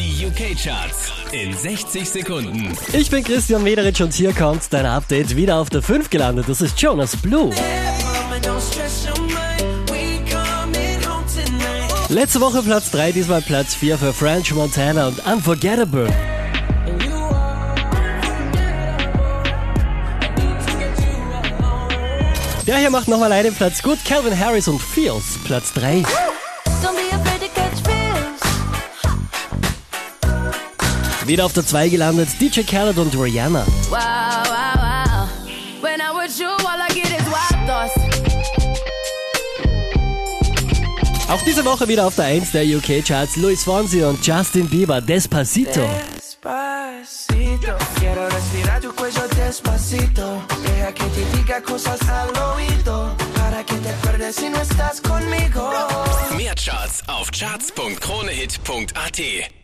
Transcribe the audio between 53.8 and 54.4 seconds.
acuerdes